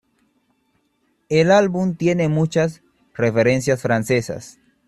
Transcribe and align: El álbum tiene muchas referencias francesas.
El 1.29 1.51
álbum 1.51 1.93
tiene 1.93 2.27
muchas 2.27 2.81
referencias 3.13 3.83
francesas. 3.83 4.57